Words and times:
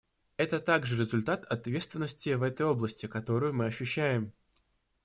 Это 0.35 0.59
также 0.59 0.97
результат 0.97 1.45
ответственности 1.45 2.31
в 2.33 2.41
этой 2.41 2.65
области, 2.65 3.05
которую 3.05 3.53
мы 3.53 3.67
ощущаем. 3.67 4.33